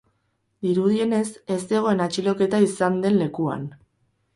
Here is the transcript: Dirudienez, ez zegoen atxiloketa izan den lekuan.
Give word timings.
Dirudienez, 0.67 1.29
ez 1.57 1.59
zegoen 1.67 2.03
atxiloketa 2.09 2.67
izan 2.73 3.01
den 3.07 3.23
lekuan. 3.25 3.75